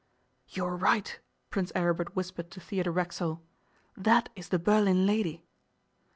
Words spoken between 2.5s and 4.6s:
Theodore Racksole; 'that is the